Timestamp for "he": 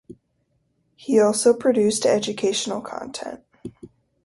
0.95-1.19